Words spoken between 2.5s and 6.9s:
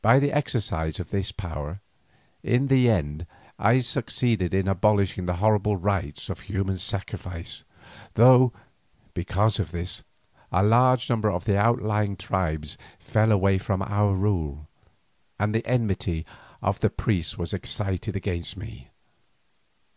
the end I succeeded in abolishing the horrible rites of human